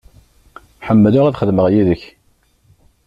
Ḥemmleɣ 0.87 1.25
ad 1.25 1.37
xedmeɣ 1.39 1.67
yid-k. 1.73 2.03